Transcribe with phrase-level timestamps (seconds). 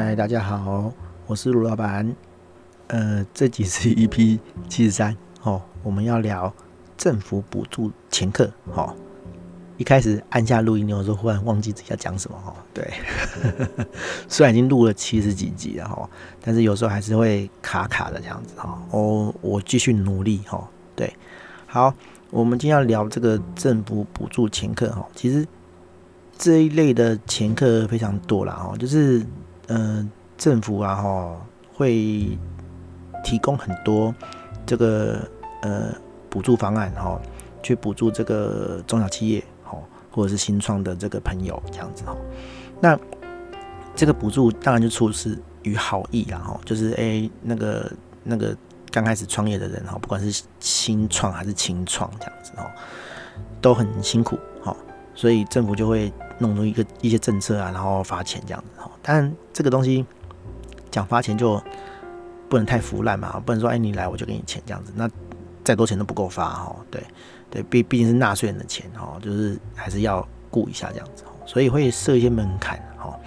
[0.00, 0.92] 嗨，大家好，
[1.26, 2.14] 我是卢老板。
[2.86, 4.38] 呃，这集是 EP
[4.68, 6.54] 七十三哦，我们要聊
[6.96, 8.94] 政府补助前客哦。
[9.76, 12.54] 一开始按下录音钮的时候，忽然忘记自己要讲什么哦。
[12.72, 12.88] 对，
[14.30, 16.08] 虽然已经录了七十几集了哈，
[16.40, 18.80] 但是有时候还是会卡卡的这样子哈。
[18.92, 20.64] 我我继续努力哈。
[20.94, 21.12] 对，
[21.66, 21.92] 好，
[22.30, 25.04] 我们今天要聊这个政府补助前客哈。
[25.16, 25.44] 其实
[26.38, 29.26] 这一类的前客非常多了哈，就是。
[29.68, 32.38] 嗯、政府啊，哈，会
[33.22, 34.14] 提供很多
[34.66, 35.20] 这个
[35.62, 35.94] 呃
[36.30, 37.20] 补助方案，哈，
[37.62, 39.78] 去补助这个中小企业，哈，
[40.10, 42.16] 或者是新创的这个朋友这样子，哈。
[42.80, 42.98] 那
[43.94, 47.92] 这个补助当然就出自于好意啦，哈，就是哎、那个
[48.24, 48.56] 那个
[48.90, 52.70] 刚开始创业的人，哈，不管是新创还是轻创这样子，哈，
[53.60, 54.76] 都很辛苦，哈，
[55.14, 56.12] 所以政府就会。
[56.38, 58.90] 弄出一个一些政策啊，然后发钱这样子哈。
[59.02, 60.04] 但这个东西
[60.90, 61.60] 讲发钱就
[62.48, 65.10] 不能太腐烂嘛，不能说哎你来我就给你钱这样子，那
[65.64, 66.76] 再多钱都不够发哈。
[66.90, 67.02] 对
[67.50, 73.18] 对，毕毕竟是纳税人的钱哈，就是还是要顾一下这样子哦，所以会设一些门槛哈。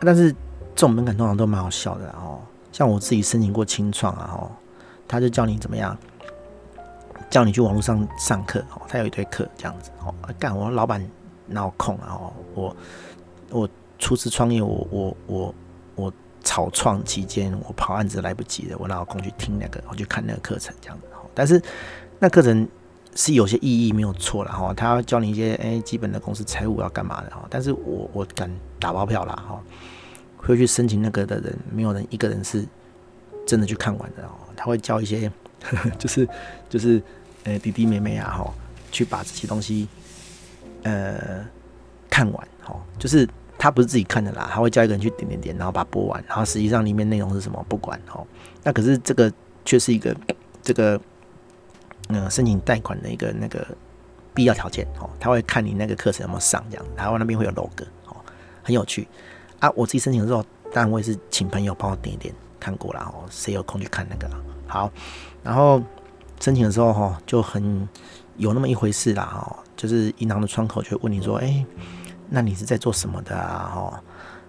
[0.00, 0.32] 但是
[0.74, 2.40] 这种门槛通常都蛮好笑的哦。
[2.72, 4.50] 像我自己申请过青创啊哈，
[5.06, 5.96] 他就叫你怎么样，
[7.30, 10.12] 叫你去网络上上课哦，他有一堆课这样子哦。
[10.38, 11.06] 干我老板。
[11.46, 12.18] 闹空啊！
[12.54, 12.76] 我
[13.50, 15.54] 我初次创业，我我我
[15.94, 16.12] 我
[16.42, 21.04] 草创期间，我跑案子来不及了，我哪有空去听那个，我去看那个课程这样子。
[21.34, 21.62] 但是
[22.18, 22.66] 那课程
[23.14, 27.46] 是有些意义没有错了哈，他要教你一些哎基本的公司财务要干嘛的哈。
[27.48, 29.60] 但是我我敢打包票啦哈，
[30.36, 32.64] 会去申请那个的人，没有人一个人是
[33.46, 34.32] 真的去看完的哦。
[34.56, 35.30] 他会教一些
[35.62, 36.28] 呵呵 就是
[36.68, 37.02] 就是
[37.44, 38.54] 呃弟弟妹妹啊哈，
[38.90, 39.86] 去把这些东西。
[40.82, 41.44] 呃，
[42.10, 43.28] 看完哦，就是
[43.58, 48.26] 他不是自己看的啦，他会叫一个人去点点点，然后把它播完，然后实际上里面内容是什么不管哦。
[48.62, 49.32] 那可是这个
[49.64, 50.14] 却是一个
[50.62, 51.00] 这个
[52.08, 53.66] 嗯、申请贷款的一个那个
[54.34, 55.08] 必要条件哦。
[55.18, 58.16] 他会看你那个课程有没有上这样，然后那边会有 logo 哦，
[58.62, 59.08] 很有趣
[59.60, 59.70] 啊。
[59.74, 64.28] 我自己申请的时候，当然我也是请朋友帮我点一点看过了哦，谁有空去看那个
[64.66, 64.90] 好。
[65.42, 65.80] 然后
[66.40, 67.88] 申请的时候哈，就很
[68.36, 69.56] 有那么一回事啦哦。
[69.76, 71.64] 就是银行的窗口就会问你说：“哎、
[72.28, 73.72] 那你是在做什么的啊？
[73.74, 74.00] 哦，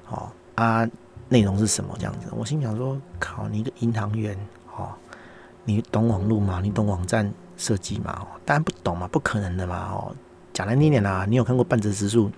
[0.09, 0.87] 哦啊，
[1.29, 4.37] 内容是什么这样子？”我心想说：“靠，你一个银行员，
[4.77, 4.89] 哦，
[5.65, 6.59] 你懂网络吗？
[6.61, 8.15] 你懂网站设计吗？
[8.21, 9.89] 哦，当然不懂嘛，不可能的嘛！
[9.91, 10.15] 哦，
[10.53, 12.29] 讲难听点啦，你有看过半泽直树？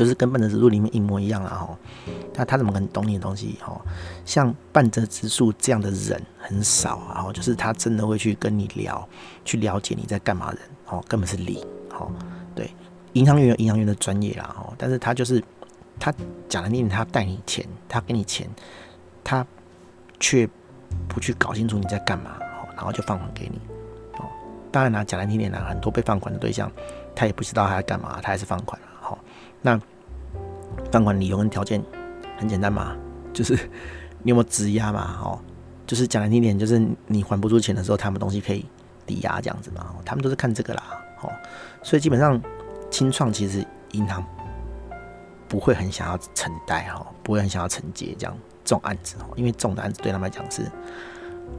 [0.00, 1.50] 就是跟半泽直树里面一模一样啦！
[1.50, 1.78] 哈，
[2.32, 3.58] 那他怎么可能懂你的东西？
[3.60, 3.78] 哈，
[4.24, 7.24] 像半泽直树这样的人很少啊！
[7.24, 9.06] 哈，就是他真的会去跟你聊，
[9.44, 11.62] 去了解你在干嘛人，哦，根本是理。”
[11.92, 12.10] 哦，
[12.54, 12.72] 对，
[13.12, 15.44] 银行员有银行员的专业啦，哦，但是他就是
[15.98, 16.10] 他
[16.48, 18.48] 讲难听点，他贷你钱，他给你钱，
[19.22, 19.46] 他
[20.18, 20.48] 却
[21.08, 23.60] 不去搞清楚你在干嘛，哦，然后就放款给你，
[24.16, 24.24] 哦，
[24.72, 26.72] 当然啦，讲难听点啦，很多被放款的对象，
[27.14, 29.18] 他也不知道他在干嘛，他还是放款了，好，
[29.60, 29.78] 那
[30.90, 31.82] 放款理由跟条件
[32.36, 32.96] 很简单嘛，
[33.32, 33.54] 就是
[34.22, 35.38] 你有没有质押嘛， 哦，
[35.86, 38.64] 就是讲难听点，就是你还不出钱的时候，他们东西可以
[39.06, 40.82] 抵押这样子嘛，他们都是看这个啦。
[41.22, 41.30] 哦，
[41.82, 42.40] 所以基本上，
[42.90, 44.24] 清创其实银行
[45.46, 50.62] 不会很想要承贷哈，不会很想要承接这样这种案子哦，因为这种的案子对他们来讲是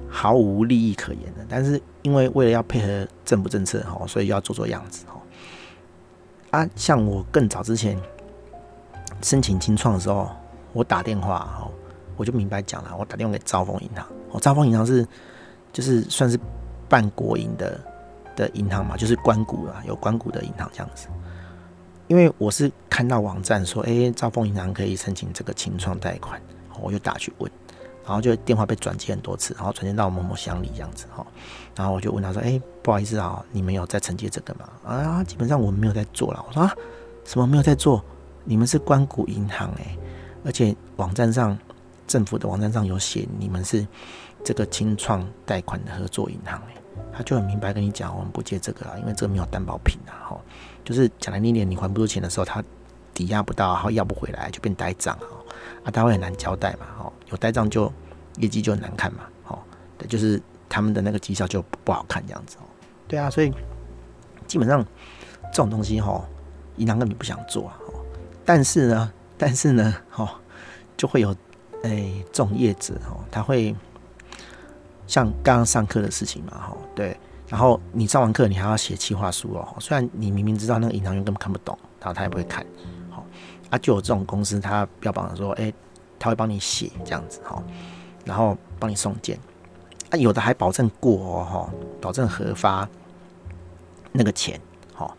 [0.10, 1.46] 毫无利益可言的。
[1.48, 5.22] 但是因为为了要配合政府政策哈，所以要做做样子哈。
[6.60, 7.98] 啊，像我更早之前
[9.22, 10.30] 申请清创的时候，
[10.74, 11.72] 我打电话哦，
[12.18, 15.08] 我就明白讲了，我打电话给兆丰银行，哦，兆丰银行是
[15.72, 16.40] 就是算是
[16.90, 17.80] 半国营的。
[18.34, 21.10] 的银行嘛，就是官股啊，有官股的银行这样子。
[22.08, 26.42] 因为我是看到网站说，哎，兆丰银行可以申请这个清创贷款，
[26.80, 27.52] 我就打去问，
[28.06, 31.28] 然后就电话被转接很多次，然后转接到某某乡里这样子哈。
[31.76, 34.70] 然后我就问他说，哎，不好意思啊，你们有在承接这个吗？
[34.86, 36.42] 啊，基本上我们没有在做了。
[36.48, 36.74] 我说啊，
[37.26, 38.02] 什么没有在做？
[38.44, 39.98] 你们是关谷银行哎，
[40.44, 41.58] 而且网站上
[42.08, 43.86] 政府的网站上有写你们是
[44.44, 46.76] 这个清创贷款的合作银行哎。
[47.14, 50.42] 他就很明白跟你讲，我们不借这个啊，因为这个没有担保品啊，吼，
[50.84, 52.64] 就是讲难听点，你还不出钱的时候，他
[53.14, 55.28] 抵押不到，然后要不回来就变呆账啊，
[55.84, 57.92] 啊，他会很难交代嘛，吼，有呆账就
[58.38, 59.60] 业绩就很难看嘛，吼，
[59.98, 62.64] 对，就是他们的那个绩效就不好看这样子哦，
[63.08, 63.54] 对啊，所以
[64.48, 64.86] 基本上
[65.52, 66.26] 这种东西吼，
[66.78, 67.78] 银行根本不想做啊，
[68.46, 70.40] 但是呢，但是呢，哈，
[70.96, 71.36] 就会有
[71.84, 73.76] 哎种业者哦，他会。
[75.08, 77.18] 像刚刚上课的事情嘛，哈，对，
[77.50, 79.76] 然后你上完课，你还要写企划书哦。
[79.78, 82.66] 虽然你明明知道那个银行员根本看不懂，然后他也不会看，
[83.10, 83.26] 好，
[83.70, 85.74] 啊，就有这种公司，他标榜说，哎，
[86.18, 87.62] 他会帮你写这样子哈，
[88.24, 89.38] 然后帮你送件。
[90.12, 92.88] 啊，有的还保证过哦，哈，保证核发
[94.14, 94.58] 那个钱，
[94.96, 95.14] 哈。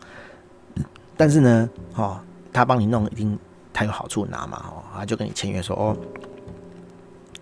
[1.15, 2.23] 但是呢，哈，
[2.53, 3.37] 他帮你弄一定
[3.73, 5.97] 他有好处拿嘛，哦，他就跟你签约说，哦，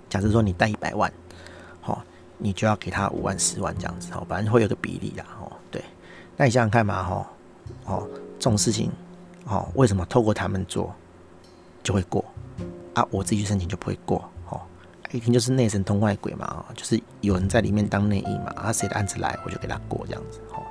[0.09, 1.11] 假设说你贷一百万，
[1.81, 2.03] 哈，
[2.37, 5.83] 你就要给他五万、十万这样子，哈，反正会有个比例啦，哦，对。
[6.37, 7.27] 那你想想看嘛，哈，
[7.85, 8.07] 哦，
[8.39, 8.89] 这种事情，
[9.45, 10.91] 哦，为什么透过他们做
[11.83, 12.23] 就会过，
[12.93, 14.17] 啊，我自己去申请就不会过？
[14.17, 14.61] 哦
[15.13, 20.63] 一听就是内神通外鬼嘛，哦就是有人在里面当内应嘛，啊，谁的案子来我就给他过这样子，哦，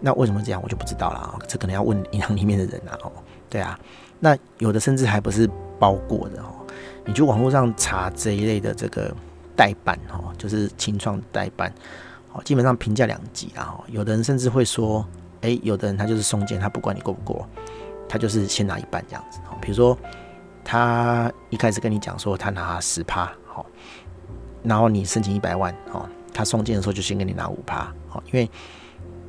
[0.00, 3.12] 那为什么这样我就不知道了，这可能要问银行里面的人啊，哦，
[3.48, 3.78] 对啊，
[4.20, 5.48] 那有的甚至还不是
[5.78, 6.66] 包过的哦，
[7.04, 9.14] 你去网络上查这一类的这个
[9.56, 11.72] 代办哦，就是清创代办，
[12.32, 15.06] 哦，基本上评价两极啊，有的人甚至会说，
[15.42, 17.46] 哎，有的人他就是送件，他不管你过不过，
[18.08, 19.96] 他就是先拿一半这样子，哦，比如说
[20.64, 23.30] 他一开始跟你讲说他拿十趴。
[23.46, 23.64] 好，
[24.64, 28.50] 然后你申请一百万，哦，他送件的时候就先给你拿五趴，好，因为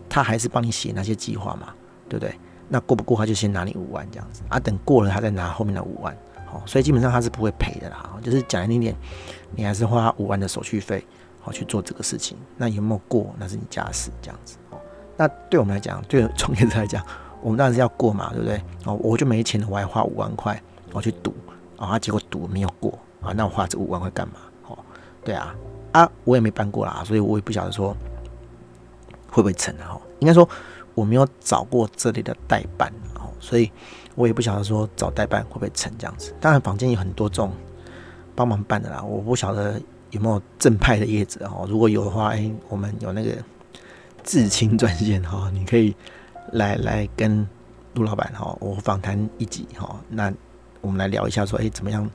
[0.09, 1.73] 他还是帮你写那些计划嘛，
[2.09, 2.33] 对不对？
[2.67, 6.15] 那过不过他就先拿你五万这样子，啊，等过了他再拿后面的五万，
[6.45, 8.95] 好，所以基本上他是不会赔的啦，就是讲难听点，
[9.55, 11.05] 你还是花五万的手续费，
[11.41, 14.77] 好去做这个事情，那有没有过那是你家事这样子，哦，
[15.17, 17.05] 那对我们来讲，对创业者来讲，
[17.41, 18.61] 我们当然是要过嘛，对不对？
[18.85, 21.33] 哦，我就没钱了，我还花五万块我去赌，
[21.77, 22.97] 啊，结果赌没有过。
[23.21, 24.35] 啊，那我花这五万块干嘛？
[24.67, 24.77] 哦，
[25.23, 25.55] 对啊，
[25.93, 27.91] 啊，我也没办过啦，所以我也不晓得说
[29.31, 29.99] 会不会成啊。
[30.19, 30.47] 应该说
[30.95, 33.71] 我没有找过这里的代办，哦，所以
[34.15, 36.33] 我也不晓得说找代办会不会成这样子。
[36.41, 37.51] 当然，坊间有很多种
[38.33, 41.67] 帮忙办的啦，我不晓得有没有正派的业者哦。
[41.69, 43.31] 如果有的话，哎，我们有那个
[44.23, 45.95] 至亲专线哈，你可以
[46.53, 47.47] 来来跟
[47.93, 50.33] 陆老板哈，我访谈一集哈，那
[50.81, 52.09] 我们来聊一下说，哎，怎么样？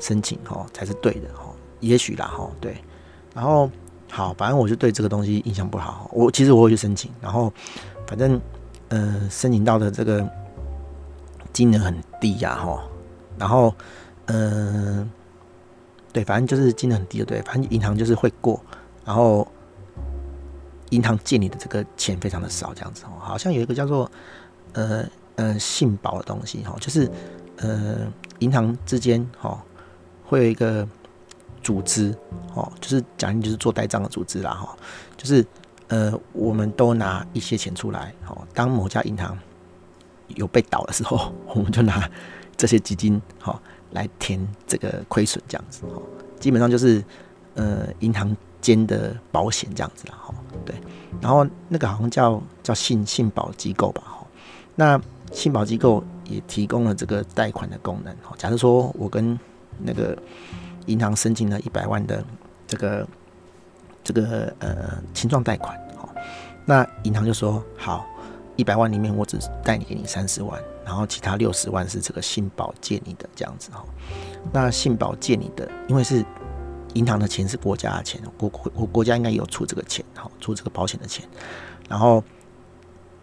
[0.00, 2.76] 申请哈才是对的哈，也许啦哈对，
[3.34, 3.68] 然后
[4.08, 6.08] 好，反正我就对这个东西印象不好。
[6.12, 7.52] 我其实我会去申请，然后
[8.08, 8.40] 反正
[8.88, 10.28] 呃申请到的这个
[11.52, 12.82] 金额很低呀哈，
[13.38, 13.72] 然后、
[14.26, 15.08] 呃、
[16.12, 18.60] 对，反正就是金额很低的对，反正银行就是会过，
[19.04, 19.46] 然后
[20.90, 24.10] 银行借你的这个钱非常的少这样子哦，好像有一个叫做
[24.72, 25.06] 呃
[25.36, 27.08] 呃信保的东西哈，就是
[27.58, 28.10] 呃
[28.40, 29.62] 银行之间哈。
[30.30, 30.86] 会有一个
[31.62, 32.14] 组织，
[32.54, 34.76] 哦，就是讲你就是做代账的组织啦，哈，
[35.16, 35.42] 就是
[35.88, 39.36] 呃，我们都拿一些钱出来，哦，当某家银行
[40.28, 42.08] 有被倒的时候， 我们就拿
[42.56, 43.60] 这些基金，哈，
[43.92, 46.00] 来填这个亏损，这样子，哈，
[46.38, 47.02] 基本上就是
[47.54, 50.74] 呃，银行间的保险这样子啦，哈，对，
[51.20, 54.26] 然后那个好像叫叫信信保机构吧，哈，
[54.74, 55.00] 那
[55.32, 59.38] 信保机构也提供了这个贷款的功能，哈，假如说我跟
[59.78, 60.16] 那个
[60.86, 62.22] 银行申请了一百万的
[62.66, 63.08] 这个
[64.08, 66.08] 这个呃青创贷款，好，
[66.64, 68.06] 那银行就说好，
[68.56, 73.84] 一百万里面我只贷你给你三十万，然后其他六十万是这个信保借你的这样子哈。
[74.50, 76.24] 那信保借你的，因为是
[76.94, 81.28] 银行的钱是国家的钱，国国国家应该有出这个钱，好，出这个保险的钱，
[81.86, 82.24] 然后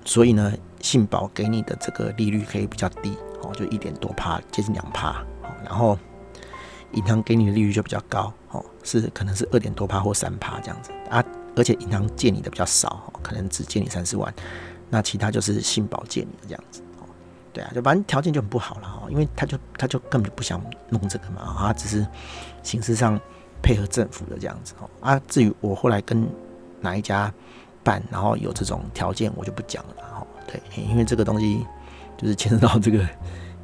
[0.06, 5.16] 所以呢，信保给你的这个利率可以比较低，哦，就一点多趴，接近两趴，
[5.64, 5.98] 然后。
[6.94, 11.24] 银行给你的利率就比较高，哦，是可能是二点多趴或三趴这样子啊，
[11.56, 14.34] 而且银行借你的比较少，可能只借你三十万，
[14.90, 17.04] 那其他就是信保借你的这样子，哦，
[17.52, 22.06] 对啊，就反正条件就很不好了，哦，因为他就他就根本就不想弄这个嘛，啊，只是
[22.64, 23.20] 形式上
[23.62, 26.28] 配合政府的这样子，哦，啊，至于我后来跟
[26.80, 27.34] 哪一家
[27.84, 31.66] 办，然后有这种条件，我就不讲了，哦，对，因为这个东西
[32.18, 33.06] 就是牵扯到这个。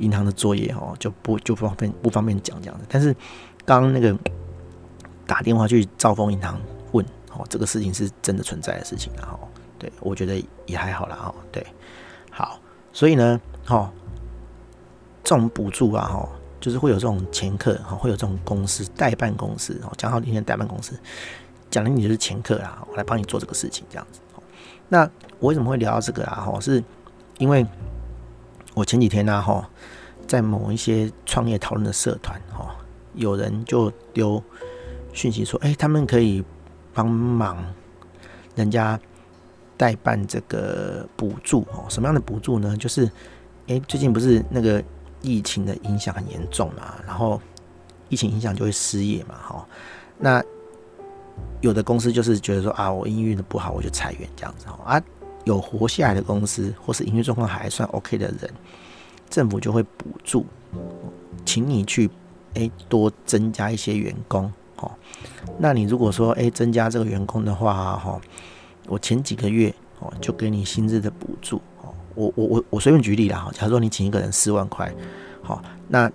[0.01, 2.86] 银行的作业哦，就不就不方便不方便讲这样子。
[2.89, 3.15] 但是
[3.63, 4.17] 刚刚那个
[5.25, 6.60] 打电话去兆丰银行
[6.91, 9.39] 问哦，这个事情是真的存在的事情，然后
[9.79, 11.65] 对我觉得也还好啦哦，对，
[12.31, 12.60] 好，
[12.91, 13.89] 所以呢，哈，
[15.24, 16.29] 这种补助啊，哈，
[16.60, 21.00] 就是会有这种掮客哈，会有这种公司代办公司哦，讲好今天代办公司，
[21.70, 24.20] 讲的你就是掮客啦，我来帮你做这个事情这样子。
[24.89, 26.41] 那我为什么会聊到这个啊？
[26.41, 26.84] 哈，是
[27.38, 27.65] 因为。
[28.74, 29.70] 我前几天呢，哈，
[30.25, 32.74] 在某一些创业讨论的社团，哈，
[33.16, 34.42] 有人就丢
[35.12, 36.44] 讯息说，哎，他们可以
[36.94, 37.58] 帮忙
[38.56, 38.98] 人家
[39.75, 42.78] 代办这个补助，哦，什么样的补助呢？
[42.78, 43.12] 就是，
[43.68, 44.82] 哎，最近不是那个
[45.22, 47.42] 疫情的影响很严重嘛，然后
[48.08, 49.68] 疫情影响就会失业嘛，哈，
[50.18, 50.42] 那
[51.60, 55.01] 有的公司就是觉得说，啊，我营运的不好，我就裁员这样子，啊。
[55.44, 58.50] 有活下来的公司，或是营运状况还算 OK 的人，
[59.30, 60.46] 政府就会补助，
[61.46, 62.08] 请你去
[62.54, 64.92] 哎、欸，多增加一些员工，哦，
[65.58, 68.20] 那你如果说，哎、欸，增加这个员工的话，哈，
[68.88, 74.94] 我前几个月，哦，就给你薪资的补助，哦，我我我我随便举例啦，哈，假如说你请一个人四万块，
[75.42, 76.12] 好，那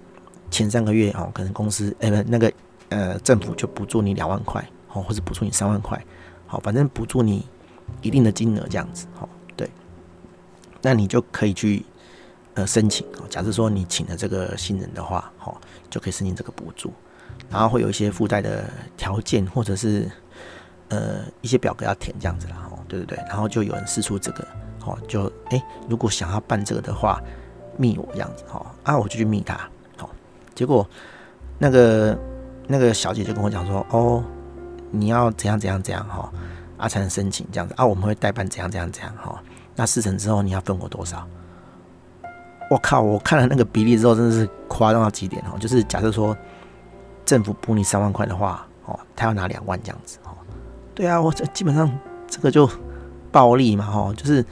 [0.50, 2.52] 前三个月，哦，可能公司，哎、不，那个，
[2.90, 6.00] 呃，政府就补助你两万块，哦，或者补助你三万块，
[6.46, 7.44] 好，反正补助你
[8.02, 9.70] 一定的金额这样子，好，对，
[10.82, 11.84] 那你就可以去。
[12.56, 13.26] 呃，申请哦。
[13.28, 15.30] 假设说你请了这个新人的话，
[15.90, 16.90] 就可以申请这个补助，
[17.50, 18.64] 然后会有一些附带的
[18.96, 20.10] 条件，或者是
[20.88, 24.42] 呃一些表格要填这样子啦，对对对，然后就有人试出这个，
[24.86, 27.20] 哦，就哎，如果想要办这个的话，
[27.76, 30.08] 密我这样子，哦，啊，我就去密他，好，
[30.54, 30.88] 结果
[31.58, 32.18] 那个
[32.66, 34.24] 那个小姐就跟我讲说，哦，
[34.90, 36.32] 你要怎样怎样怎样，哈，
[36.76, 39.42] 啊才能申请这样子，啊，我们会代办怎样怎样怎样，哈，
[39.74, 41.26] 那事成之后你要分我多少？
[42.68, 43.00] 我靠！
[43.00, 45.56] 我看了那个比例之后，真的是夸张到极点哦。
[45.56, 46.36] 就是假设说
[47.24, 50.34] 政府补你三万块的话，哦，他要拿两万这样子哦。
[50.92, 51.88] 对啊，我这基本上
[52.26, 52.68] 这个就
[53.30, 54.44] 暴利嘛，哦，就是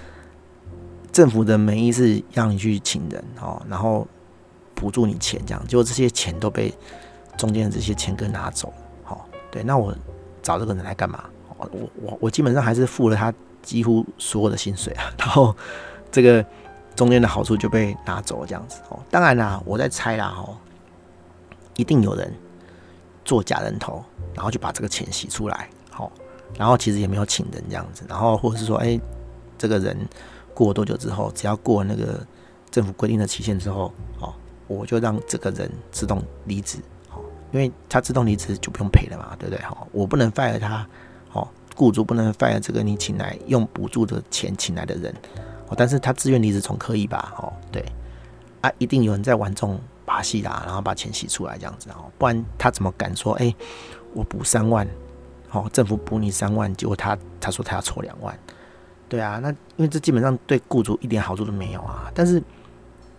[1.11, 4.07] 政府的名义是让你去请人哦，然后
[4.77, 6.73] 补助你钱这样，结果这些钱都被
[7.37, 8.75] 中间的这些钱给拿走了。
[9.09, 9.93] 哦，对，那我
[10.41, 11.25] 找这个人来干嘛？
[11.59, 11.69] 我
[12.03, 13.33] 我我基本上还是付了他
[13.63, 15.55] 几乎所有的薪水啊，然后
[16.11, 16.45] 这个。
[16.97, 18.97] 中间的好处就被拿走了，这样子哦。
[19.11, 20.57] 当然啦，我在猜啦哦，
[21.75, 22.33] 一定有人
[23.25, 24.01] 做假人头，
[24.33, 26.13] 然后就把这个钱洗出来，好，
[26.57, 28.97] 然后其实也没有请人这样子，然后或者是说，哎，
[29.59, 30.09] 这个人
[30.55, 32.25] 过多久之后，只要过那个
[32.71, 34.33] 政府规定的期限之后，哦，
[34.69, 36.79] 我就让这个人自动离职，
[37.11, 37.19] 哦，
[37.51, 39.61] 因为他自动离职就不用赔了嘛，对不对？
[39.65, 40.87] 好，我不能 fire 他，
[41.35, 45.15] 哦，雇主不能 fire 这个你请来用补助的钱请来的人。
[45.69, 47.35] 哦但是他自愿离职从可以吧？
[47.39, 47.83] 哦，对，
[48.61, 53.33] 啊，一定有人在玩这种把戏啦，然后把钱洗出来这样子哦，不然他怎么敢说？
[53.37, 53.53] 哎，
[54.13, 54.87] 我补三万，
[55.53, 58.39] 哦，政府补你三万，结果他他说他要抽两万，
[59.09, 62.13] 对啊，那因为这基本上对雇主一点好处都没有啊。
[62.15, 62.41] 但是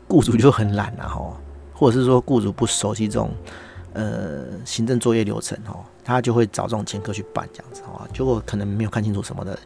[0.07, 1.35] 雇主就很懒啊，吼，
[1.73, 3.31] 或者是说雇主不熟悉这种
[3.93, 9.59] 呃行政作业流程哦，他就会找这种掮客去办这样子哦，结果可能没有看清楚什么的。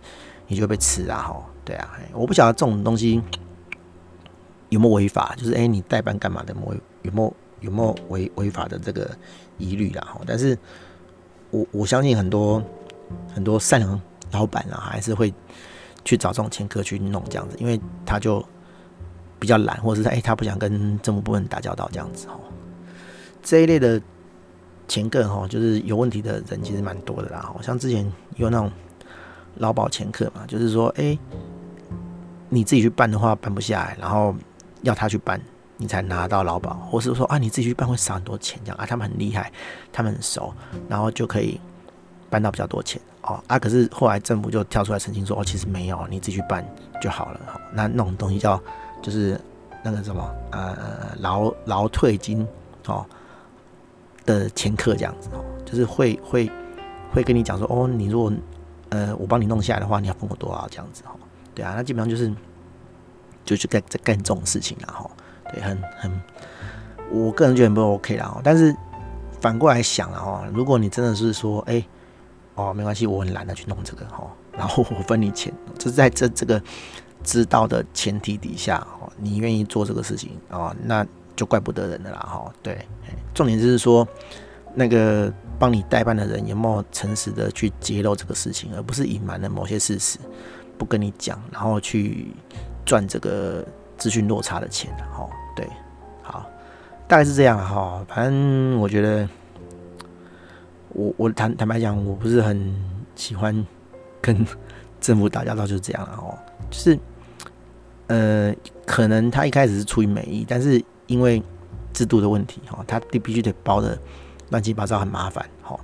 [0.52, 1.22] 你就会被吃啊！
[1.28, 3.22] 吼，对啊，我不晓得这种东西
[4.70, 6.56] 有没有违法，就是哎，你代办干嘛的？
[7.04, 9.16] 有没有有没有违违法的这个
[9.60, 10.02] 疑虑啦？
[10.12, 10.58] 哈，但是
[11.52, 12.64] 我我相信很多
[13.32, 15.32] 很多善良老板啊，还是会
[16.04, 18.44] 去找这种掮客去弄这样子，因为他就
[19.38, 22.40] 比较懒，或者是哎，他不想跟政府部门打交道这样子哦。
[23.44, 24.02] 这一类的
[24.90, 27.40] 掮客哈，就是有问题的人其实蛮多的啦。
[27.42, 28.70] 好像之前有那种。
[29.56, 31.18] 劳保掮客嘛，就是说，哎、
[32.48, 34.34] 你自己去办的话办不下来，然后
[34.84, 35.42] 要他去办，
[35.76, 39.52] 你才拿到劳保，或是说啊，你自己去办会少很多钱，这样啊，他们很厉害，
[39.92, 40.54] 他们很熟，
[40.88, 41.60] 然后就可以
[42.30, 43.60] 办到比较多钱哦啊。
[43.60, 46.66] 可是后来政府就跳出来澄清说，哦，其实没有，你自己去办
[47.02, 47.42] 就好了。
[47.74, 48.62] 那那种东西叫
[49.02, 49.38] 就是
[49.84, 50.78] 那个什么呃
[51.20, 52.48] 劳劳退金
[52.86, 53.06] 哦
[54.34, 56.52] 的前客这样子哦，就是会会
[57.12, 58.32] 会跟你讲说，哦，你如果
[58.90, 61.12] 呃，我帮你弄下来的话，你要分我多少这样子哦？
[61.54, 62.34] 对啊，那基本上就是
[63.44, 65.10] 就去干在干这种事情然后
[65.52, 66.22] 对，很很，
[67.12, 68.42] 我个人觉得不 OK 啦哦。
[68.44, 68.76] 但是
[69.40, 71.84] 反过来想了哈，如果你真的是说，哎、
[72.56, 76.62] 哦，没关系，我很懒得去弄这个哈，然后我分你钱，就是在这这个
[77.24, 81.06] 知道的前提底下哦，你愿意做这个事情哦，那
[81.40, 82.54] 就怪不得人了啦哈。
[82.62, 82.86] 对，
[83.34, 84.08] 重点就是说
[84.76, 85.32] 那个。
[85.60, 90.18] 帮你代办的人有没有诚实的去揭露这个事情，而不是隐瞒了某些事实，
[90.78, 92.34] 不跟你讲，然后去
[92.86, 93.62] 赚这个
[93.98, 94.90] 资讯落差的钱？
[95.12, 95.68] 哈，对，
[96.22, 96.50] 好，
[97.10, 98.02] 大概是这样哈。
[98.08, 99.28] 反正我觉得，
[100.94, 102.74] 我我坦坦白讲，我不是很
[103.14, 103.68] 喜欢
[104.22, 104.48] 跟
[105.02, 106.38] 政府打交道，就是这样了哈。
[106.72, 107.00] 就是，
[108.08, 108.56] 呃，
[108.86, 111.44] 可能他一开始是出于美意，但是因为
[111.94, 114.00] 制度的问题哈，他必须得包的。
[114.52, 115.80] 乱七八糟很麻烦，好，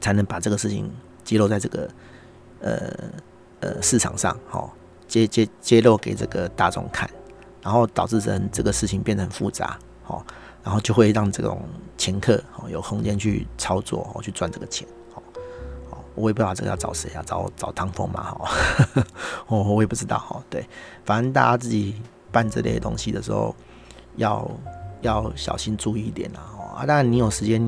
[0.00, 0.88] 才能把这个事情
[1.24, 1.90] 揭露在这个
[2.60, 2.92] 呃
[3.58, 4.72] 呃市场上，好，
[5.08, 7.10] 揭揭揭露给这个大众看，
[7.60, 10.24] 然后导致成这个事情变得很复杂，好，
[10.62, 11.60] 然后就会让这种
[11.98, 15.20] 掮客好有空间去操作，好去赚这个钱，好，
[16.14, 18.48] 我也不知道这个要找谁啊，找找唐凤嘛，哈，
[19.48, 20.64] 我我也不知道，哈，对，
[21.04, 23.52] 反正大家自己办这类东西的时候
[24.18, 24.48] 要
[25.00, 26.78] 要小心注意一点啦啊。
[26.80, 27.60] 啊，当然你有时间，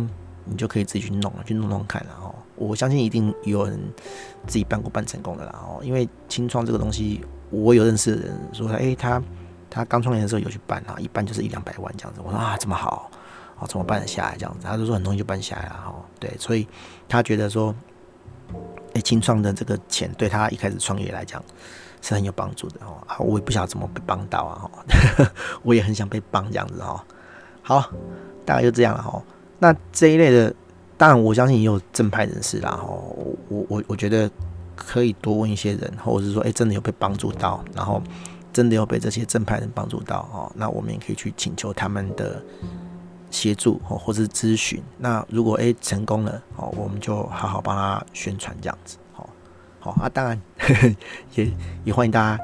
[0.44, 3.80] 你就可以自己去弄，去弄弄看，然后我相信一定有人
[4.46, 5.58] 自己办过办成功的啦。
[5.64, 9.20] 哦，因为清创这个东西，我有认识的人说，哎，他
[9.68, 12.20] 他刚创业的时候有去办啊，一办就是一两百万这样子。
[12.22, 13.10] 我说啊，这么好
[13.58, 14.66] 哦，怎么办得下来这样子？
[14.66, 15.94] 他就说很容易就办下来了哈。
[16.18, 16.68] 对，所以
[17.08, 17.74] 他觉得说，
[18.94, 21.42] 哎，青创的这个钱对他一开始创业来讲
[22.00, 23.02] 是很有帮助的哦。
[23.06, 24.70] 啊，我也不晓得怎么被帮到啊，
[25.62, 27.04] 我也很想被帮这样子哈。
[27.62, 27.90] 好，
[28.44, 29.22] 大概就这样了哈。
[29.58, 30.54] 那这一类的，
[30.96, 32.86] 当然我相信也有正派人士啦哈。
[33.48, 34.30] 我我我觉得
[34.74, 38.02] 可以多问一些人，或者是说，哎，真的有被帮助到，然后
[38.52, 40.50] 真的有被这些正派人帮助到哦。
[40.54, 42.42] 那我们也可以去请求他们的。
[43.32, 44.82] 协助哦，或是咨询。
[44.98, 48.96] 那如果诶、欸、成功了哦，我们就好好帮他宣传这样子。
[49.80, 50.96] 好，啊，当然呵呵
[51.34, 51.50] 也
[51.84, 52.42] 也欢迎大家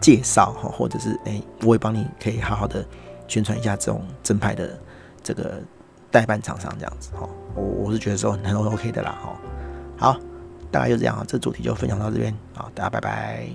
[0.00, 2.86] 介绍哈，或者是哎、我也帮你可以好好的
[3.26, 4.78] 宣传一下这种正派的
[5.22, 5.60] 这个
[6.10, 7.10] 代办厂商这样子。
[7.16, 9.18] 哈，我我是觉得说很 OK 的啦。
[9.22, 9.36] 哈，
[9.96, 10.20] 好，
[10.70, 12.36] 大概就这样啊，这主题就分享到这边。
[12.52, 13.48] 好，大家拜拜。